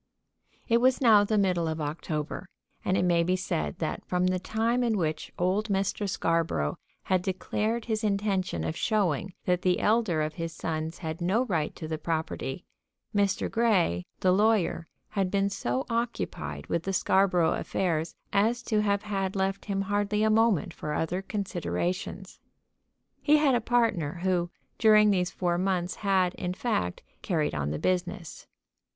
It 0.67 0.81
was 0.81 0.99
now 0.99 1.23
the 1.23 1.37
middle 1.37 1.67
of 1.67 1.79
October, 1.79 2.49
and 2.83 2.97
it 2.97 3.05
may 3.05 3.21
be 3.21 3.35
said 3.35 3.77
that 3.77 4.03
from 4.03 4.25
the 4.25 4.39
time 4.39 4.83
in 4.83 4.97
which 4.97 5.31
old 5.37 5.69
Mr. 5.69 6.09
Scarborough 6.09 6.79
had 7.03 7.21
declared 7.21 7.85
his 7.85 8.03
intention 8.03 8.63
of 8.63 8.75
showing 8.75 9.35
that 9.45 9.61
the 9.61 9.79
elder 9.79 10.23
of 10.23 10.33
his 10.33 10.53
sons 10.53 10.97
had 10.97 11.21
no 11.21 11.45
right 11.45 11.75
to 11.75 11.87
the 11.87 11.99
property, 11.99 12.65
Mr. 13.15 13.47
Grey, 13.47 14.03
the 14.21 14.31
lawyer, 14.31 14.87
had 15.09 15.29
been 15.29 15.51
so 15.51 15.85
occupied 15.87 16.65
with 16.65 16.81
the 16.81 16.93
Scarborough 16.93 17.53
affairs 17.53 18.15
as 18.33 18.63
to 18.63 18.81
have 18.81 19.03
had 19.03 19.35
left 19.35 19.65
him 19.65 19.81
hardly 19.83 20.23
a 20.23 20.31
moment 20.31 20.73
for 20.73 20.93
other 20.95 21.21
considerations. 21.21 22.39
He 23.21 23.37
had 23.37 23.53
a 23.53 23.61
partner, 23.61 24.13
who 24.23 24.49
during 24.79 25.11
these 25.11 25.29
four 25.29 25.59
months 25.59 25.97
had, 25.97 26.33
in 26.33 26.55
fact, 26.55 27.03
carried 27.21 27.53
on 27.53 27.69
the 27.69 27.77
business. 27.77 28.47